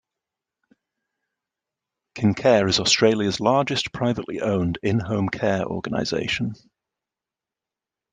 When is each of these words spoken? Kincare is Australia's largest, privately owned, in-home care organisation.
Kincare 2.15 2.67
is 2.67 2.79
Australia's 2.79 3.39
largest, 3.39 3.93
privately 3.93 4.39
owned, 4.41 4.79
in-home 4.81 5.29
care 5.29 5.63
organisation. 5.63 6.53